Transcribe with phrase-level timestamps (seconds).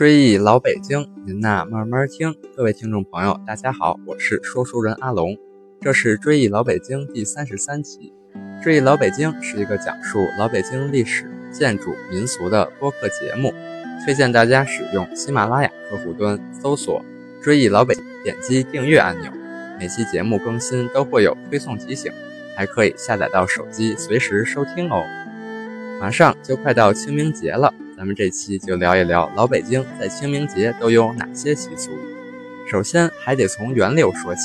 [0.00, 2.34] 追忆老北京，您呐慢慢听。
[2.56, 5.36] 各位听众朋友，大家好，我是说书人阿龙，
[5.78, 8.10] 这是追忆老北京第三十三期。
[8.62, 13.52] 追忆老北京是一个讲述老北京历史、建筑、民俗的播客节目，
[14.02, 17.04] 推荐大家使用喜马拉雅客户端搜索
[17.44, 17.94] “追忆老北”，
[18.24, 19.30] 点击订阅按钮，
[19.78, 22.10] 每期节目更新都会有推送提醒，
[22.56, 25.04] 还可以下载到手机随时收听哦。
[26.00, 27.74] 马上就快到清明节了。
[28.00, 31.90] 咱们这期就聊一聊老北京在清明节都有哪些习俗。
[32.66, 34.40] 首先还得从源流说起，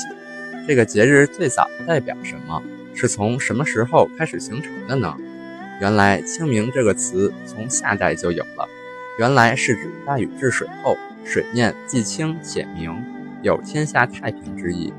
[0.68, 2.62] 这个节日最早代表什么？
[2.94, 5.16] 是从什么时候开始形成的呢？
[5.80, 8.68] 原来“清明”这个词从夏代就有了，
[9.18, 10.94] 原来是指大禹治水后，
[11.24, 12.94] 水面既清且明，
[13.40, 14.92] 有天下太平之意。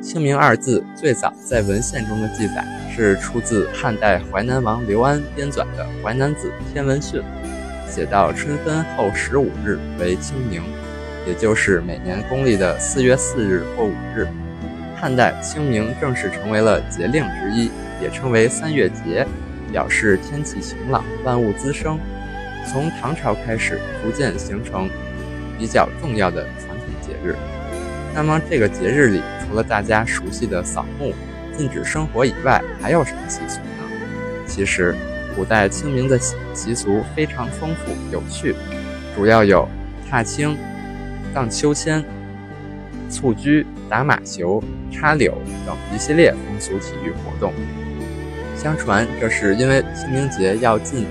[0.00, 7.20] 清明二字最早在文献中的记载是出自汉代淮南王刘安编纂的《淮南子·天文训》。
[7.88, 10.62] 写到春分后十五日为清明，
[11.26, 14.26] 也就是每年公历的四月四日或五日。
[15.00, 17.70] 汉代清明正式成为了节令之一，
[18.02, 19.26] 也称为三月节，
[19.72, 21.98] 表示天气晴朗，万物滋生。
[22.70, 24.88] 从唐朝开始，逐渐形成
[25.58, 27.34] 比较重要的传统节日。
[28.14, 31.14] 那么这个节日里，除了大家熟悉的扫墓、
[31.56, 34.44] 禁止生火以外，还有什么习俗呢？
[34.46, 34.94] 其实。
[35.38, 36.18] 古代清明的
[36.52, 38.56] 习俗非常丰富有趣，
[39.14, 39.68] 主要有
[40.10, 40.58] 踏青、
[41.32, 42.04] 荡秋千、
[43.08, 45.32] 蹴鞠、打马球、插柳
[45.64, 47.52] 等一系列风俗体育活动。
[48.56, 51.06] 相传，这是因为清明节要禁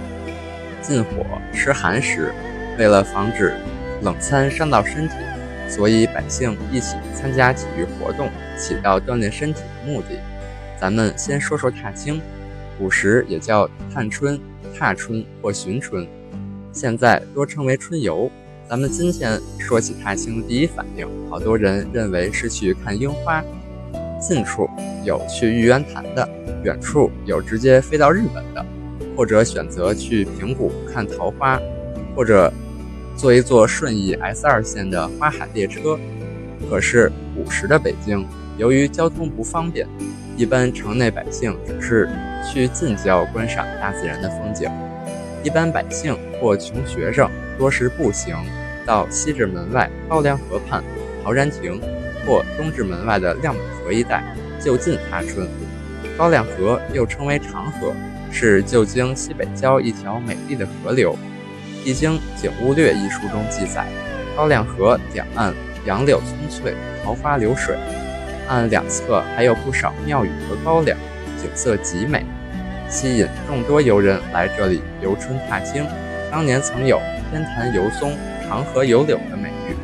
[0.82, 2.34] 禁火、吃寒食，
[2.78, 3.56] 为了防止
[4.02, 5.14] 冷餐伤到身体，
[5.70, 10.20] 所以百姓一起参加体育活动，起到锻炼身体的目的。
[10.78, 12.22] 咱们先说说踏青。
[12.78, 14.40] 古时也叫探春、
[14.78, 16.08] 踏春或寻春，
[16.72, 18.30] 现在多称为春游。
[18.70, 23.44] 咱们今天说起踏青，第一反应，好多人认为是去看樱花。
[24.20, 24.70] 近处
[25.06, 26.28] 有去玉渊潭的，
[26.64, 28.66] 远处有直接飞到日本的，
[29.16, 31.60] 或者选择去平谷看桃花，
[32.16, 32.52] 或者
[33.16, 35.98] 坐一坐顺义 S 二线的花海列车。
[36.70, 38.26] 可是古时的北京，
[38.58, 39.88] 由于交通不方便。
[40.38, 42.08] 一般城内百姓只是
[42.46, 44.70] 去近郊观赏大自然的风景，
[45.44, 47.28] 一般百姓或穷学生
[47.58, 48.38] 多是步行
[48.86, 50.84] 到西直门外高粱河畔
[51.24, 51.82] 陶然亭，
[52.24, 54.24] 或东直门外的亮美河一带
[54.64, 55.50] 就近踏春。
[56.16, 57.92] 高粱河又称为长河，
[58.32, 61.16] 是旧京西北郊一条美丽的河流。
[61.84, 63.88] 《易经景物略》一书中记载，
[64.36, 65.52] 高粱河两岸
[65.88, 67.76] 杨柳葱翠，桃花流水。
[68.48, 70.98] 岸两侧还有不少庙宇和高粱，
[71.38, 72.26] 景色极美，
[72.90, 75.86] 吸引众多游人来这里游春踏青。
[76.32, 77.00] 当年曾有
[77.30, 79.76] “天坛游松，长河游柳”的美誉。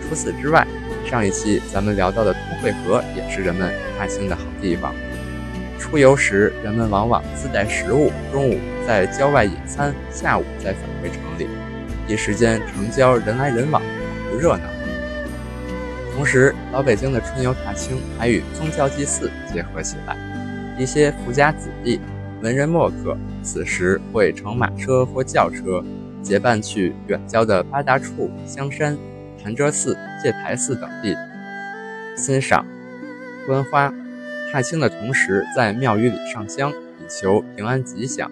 [0.00, 0.66] 除此之外，
[1.04, 4.94] 上一期咱们聊到的通惠河也是人们踏青的好地方。
[5.78, 11.48] 出游时，人们往往自带食物，中午在郊外野餐，下午再返回城里，
[12.06, 13.82] 一时间城郊人来人往，
[14.30, 14.77] 不热闹。
[16.18, 20.16] 同时，老北京的春游踏青还与宗教祭祀结合起来。
[20.76, 22.00] 一些富家子弟、
[22.42, 25.80] 文人墨客，此时会乘马车或轿车，
[26.20, 28.98] 结伴去远郊的八大处、香山、
[29.40, 31.16] 潭柘寺、戒台寺等地
[32.16, 32.66] 欣赏、
[33.46, 33.94] 观花。
[34.50, 38.28] 踏青的同时，在庙宇里上香，以求平安吉祥。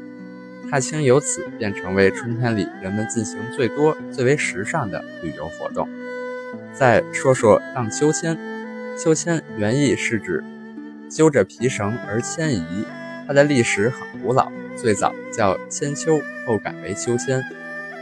[0.68, 5.88] 踏青由此便成为春天里人们进行最多、最为时尚的旅游活动。
[6.78, 8.38] 再说说荡秋千，
[9.03, 10.44] 秋千原意是指
[11.09, 12.84] 揪着皮绳而迁移，
[13.26, 17.42] 它的历史很古老，最早叫千秋，后改为秋千。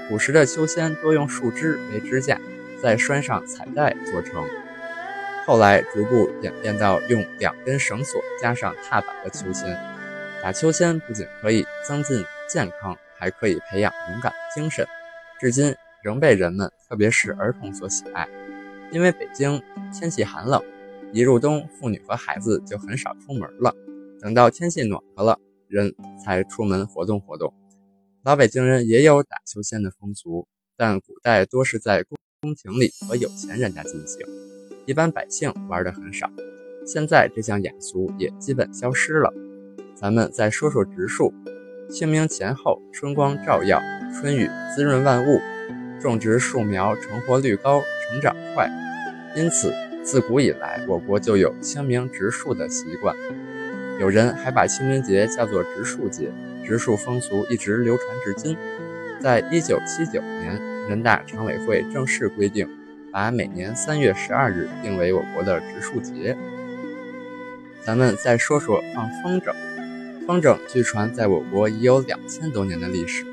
[0.09, 2.37] 古时的秋千多用树枝为支架，
[2.83, 4.45] 再拴上彩带做成，
[5.47, 9.79] 后来逐步演变到用两根绳索加上踏板的秋千。
[10.43, 14.84] 打秋千不仅可以增进健康，还可以培养勇敢精神，
[15.39, 18.27] 至今仍被人们，特别是儿童所喜爱。
[18.92, 19.60] 因为北京
[19.92, 20.63] 天气寒冷，
[21.13, 23.75] 一入冬，妇女和孩子就很少出门了。
[24.21, 25.39] 等到天气暖和了，
[25.69, 27.53] 人才出门活动活动。
[28.22, 30.47] 老北京人也有打秋千的风俗，
[30.77, 32.04] 但古代多是在
[32.41, 34.27] 宫廷里和有钱人家进行，
[34.86, 36.31] 一般百姓玩的很少。
[36.86, 39.33] 现在这项雅俗也基本消失了。
[39.95, 41.33] 咱们再说说植树。
[41.91, 43.78] 清明前后，春光照耀，
[44.15, 45.39] 春雨滋润万物，
[46.04, 48.71] 种植树苗成活率高，成长快。
[49.34, 49.72] 因此，
[50.03, 53.16] 自古以来，我国就有清明植树的习惯。
[53.98, 56.30] 有人还把清明节叫做植树节，
[56.62, 58.54] 植树风俗一直流传至今。
[59.18, 60.60] 在一九七九年，
[60.91, 62.68] 人大常委会正式规定，
[63.10, 66.36] 把每年三月十二日定为我国的植树节。
[67.83, 69.54] 咱们再说说放风筝。
[70.27, 73.24] 风筝据传在我国已有两千多年的历史，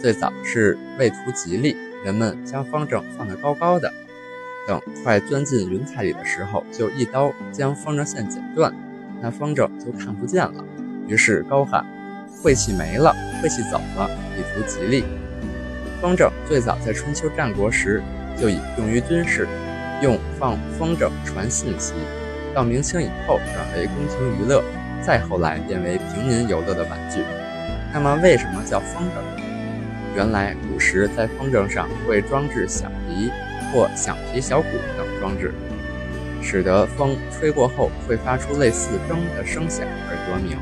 [0.00, 1.76] 最早是为图吉利，
[2.06, 3.92] 人们将风筝放得高高的，
[4.64, 8.72] 等快钻进云彩里的时候，就一刀将风筝线剪断，
[9.20, 10.64] 那风筝就看不见了。
[11.08, 11.84] 于是高喊
[12.40, 13.12] “晦气没了，
[13.42, 14.08] 晦气走了”，
[14.38, 15.04] 以图吉利。
[16.00, 18.00] 风筝最早在春秋战国时
[18.36, 19.48] 就已用于军事，
[20.00, 21.92] 用放风筝传信息。
[22.54, 24.62] 到明清以后转为宫廷娱乐，
[25.02, 27.24] 再后来变为平民游乐的玩具。
[27.92, 29.45] 那么为什么叫风筝？
[30.16, 33.30] 原来古时在风筝上会装置响笛
[33.70, 35.52] 或响皮小鼓等装置，
[36.40, 40.56] 使得风吹过后会发出类似筝的声响而得名。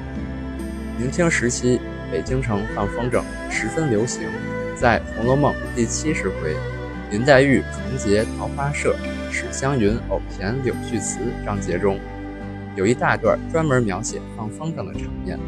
[0.99, 1.81] 明清时期，
[2.11, 4.23] 北京城放风筝十分流行，
[4.75, 6.57] 在《红楼梦》第七十回。
[7.13, 8.97] 林黛玉重结桃花社，
[9.31, 12.01] 史湘云偶填柳絮词章节中，
[12.75, 15.39] 有一大段专门描写放风筝的场面。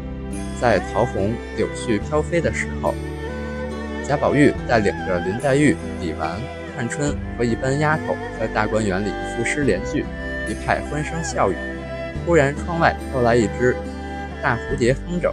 [0.61, 2.93] 在桃红柳絮飘飞的时候，
[4.07, 6.39] 贾宝玉带领着林黛玉、李纨、
[6.73, 10.05] 探春和一班丫头在大观园里赋诗连句，
[10.47, 11.55] 一派欢声笑语。
[12.25, 13.75] 忽然窗外飘来一只
[14.41, 15.29] 大蝴蝶风筝，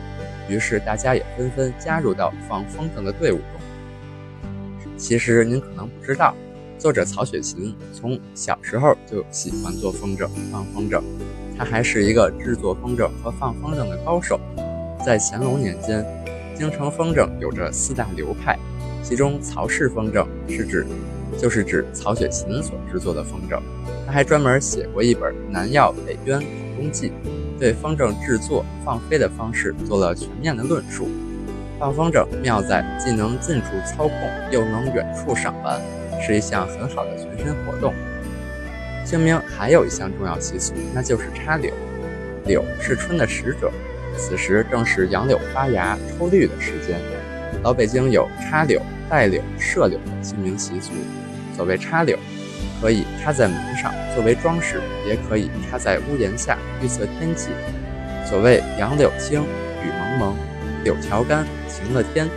[0.49, 4.91] 于是大家也纷纷加入到放风筝的队伍中。
[4.97, 6.35] 其实您可能不知道，
[6.76, 11.00] 作者曹雪芹从小时候就喜欢做风筝、放风筝，
[11.56, 14.41] 他还是一个制作风筝和放风筝的高手。
[15.06, 16.05] 在乾隆年间，
[16.54, 18.58] 京城风筝有着四大流派，
[19.02, 20.86] 其中曹氏风筝是指，
[21.36, 23.60] 就是指曹雪芹所制作的风筝。
[24.06, 26.46] 他还专门写过一本《南药北渊考
[26.76, 27.08] 工记》，
[27.58, 31.08] 对风筝制作、放飞的方式做了全面的论述。
[31.78, 34.14] 放风筝妙在既能近处操控，
[34.52, 35.80] 又能远处赏玩，
[36.24, 37.92] 是一项很好的全身活动。
[39.04, 41.74] 清明还有一项重要习俗，那就是插柳。
[42.46, 43.72] 柳是春的使者，
[44.16, 46.99] 此时正是杨柳发芽、抽绿的时间。
[47.62, 50.93] 老北京有插柳、带柳、射柳的清明习俗。
[51.56, 52.19] 所谓插柳，
[52.81, 57.50] 可以插在门上作为装饰，也可以插在屋檐下预测天气。
[58.25, 60.37] 所谓杨柳青，雨蒙蒙，
[60.82, 61.44] 柳条干。
[61.69, 62.28] 晴了天，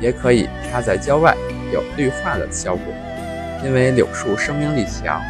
[0.00, 1.36] 也可以插在郊外，
[1.70, 2.94] 有绿化的效果。
[3.62, 5.20] 因为柳树生命力强，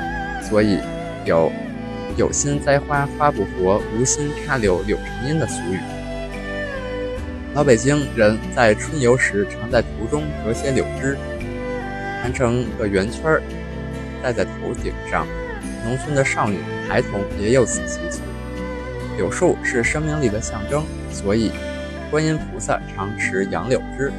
[0.40, 0.78] 所以
[1.24, 1.50] 有
[2.16, 5.78] “有心栽花花不活，无心插柳柳成荫”的俗语。
[7.54, 11.16] 老北京人在春游时，常在途中折些柳枝，
[12.22, 13.42] 盘成个圆圈儿，
[14.22, 15.26] 戴在头顶上。
[15.84, 16.58] 农村的少女、
[16.88, 18.20] 孩童也有此习俗。
[19.16, 21.50] 柳树是生命力的象征，所以。
[22.10, 24.12] 观音菩萨常持杨柳枝，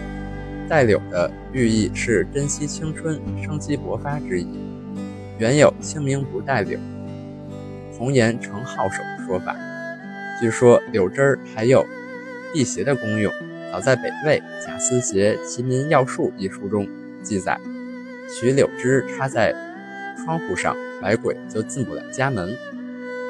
[0.69, 4.47] 带柳的寓意是珍惜青春、生机勃发之意。
[5.37, 6.79] 原有清明不带柳，
[8.01, 9.55] 红颜成好手的说法。
[10.39, 11.85] 据说柳枝儿还有
[12.51, 13.31] 辟邪的功用。
[13.71, 16.89] 早在北魏贾思勰《齐民要术》一书中
[17.21, 17.59] 记载，
[18.27, 19.53] 取柳枝插在
[20.17, 22.57] 窗户上，百鬼就进不了家门。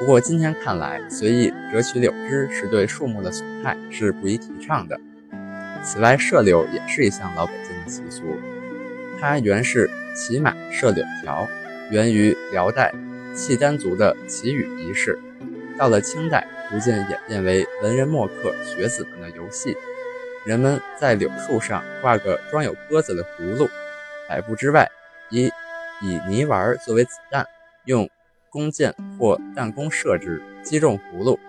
[0.00, 4.98] 不过今天看来，随意折取柳枝是对树木的损害，是不宜提倡的。
[5.84, 8.22] 此外，射柳也是一项老北京的习俗，
[9.20, 11.46] 它原是骑马射柳条，
[11.90, 12.90] 源于辽代
[13.34, 15.18] 契丹族的祈雨仪式。
[15.78, 19.76] 到了清代，逐渐演变为文人墨客、学子们的游戏。
[20.46, 23.68] 人们在柳树上挂个装有鸽子的葫芦，
[24.28, 24.88] 百步之外，
[25.30, 25.50] 以
[26.02, 27.46] 以泥丸作为子弹，
[27.86, 28.08] 用。
[28.50, 31.40] 弓箭或弹弓射之，击中葫芦，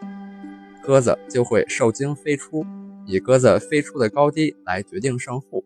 [0.82, 2.66] 鸽子就会受惊飞出，
[3.06, 5.66] 以鸽子飞出的高低来决定胜负。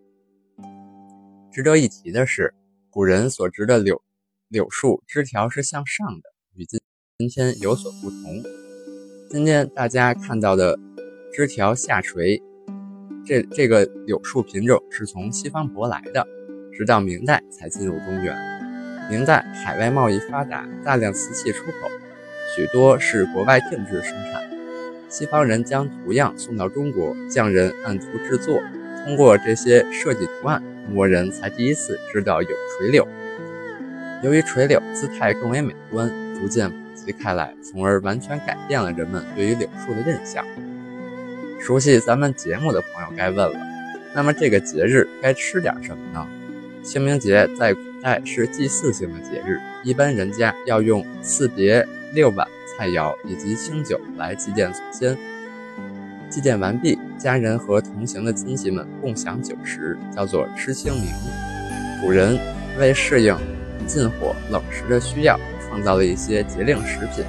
[1.52, 2.56] 值得一提的是，
[2.90, 4.02] 古人所植的柳
[4.50, 6.80] 柳树枝条是向上的，与今
[7.18, 8.42] 今天有所不同。
[9.30, 10.80] 今天大家看到的
[11.34, 12.42] 枝条下垂，
[13.26, 16.26] 这这个柳树品种是从西方舶来的，
[16.72, 18.34] 直到明代才进入中原。
[19.12, 21.90] 明代海外贸易发达，大量瓷器出口，
[22.56, 24.42] 许多是国外定制生产。
[25.10, 28.62] 西方人将图样送到中国，匠人按图制作，
[29.04, 33.06] 通过这些设计图案，中国人才第一次知道有垂柳。
[34.24, 36.10] 由于垂柳姿态更为美观，
[36.40, 40.46] 逐渐普及开来，从而完全改变了人们对于柳树的印象。
[41.60, 43.60] 熟悉咱们节目的朋友该问了，
[44.14, 46.28] 那么这个节日该吃点什么呢？
[46.84, 47.76] 清明节在。
[47.98, 52.48] 古代是祭祀性的节日，一般人家要用四别六碗
[52.78, 55.18] 菜肴以及清酒来祭奠祖先。
[56.30, 61.12] 祭奠完毕，家人和同行的亲戚们共享酒食，叫做吃清明。
[62.00, 62.38] 古人
[62.80, 63.36] 为适应
[63.86, 67.24] 禁火冷食的需要，创造了一些节令食品。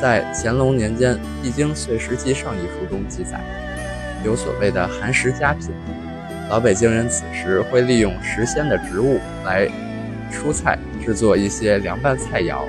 [0.00, 3.40] 在乾隆年间，《易经岁时记上》一书中记载，
[4.24, 5.70] 有所谓的寒食佳品。
[6.48, 9.68] 老北京人此时会利用时鲜的植物来
[10.32, 12.62] 蔬菜制作一些凉拌菜肴，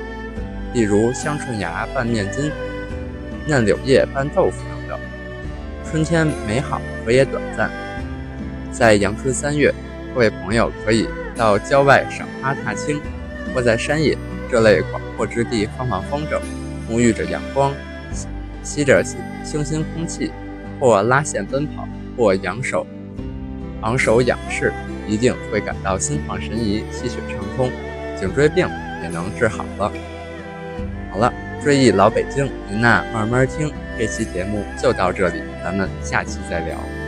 [0.74, 2.52] 例如香椿芽拌面筋、
[3.48, 5.00] 嫩柳叶拌豆腐等等。
[5.90, 7.72] 春天美好，可也短暂。
[8.72, 9.74] 在阳春三月，
[10.14, 13.02] 各位朋友可以到郊外赏花踏青，
[13.54, 14.18] 或在山野
[14.50, 16.40] 这类广阔之地放放风筝。
[16.90, 17.74] 沐浴着阳光，
[18.64, 19.02] 吸着
[19.44, 20.32] 清新空气，
[20.80, 22.86] 或拉线奔跑，或仰首
[23.82, 24.74] 昂首仰视，
[25.08, 27.72] 一定会感到心旷神怡、气血畅通，
[28.20, 28.68] 颈椎病
[29.02, 29.92] 也能治好了。
[31.12, 31.34] 好了，
[31.64, 33.72] 追忆老北京，您呐慢慢听。
[33.98, 37.01] 这期节目就到这里，咱们下期再聊。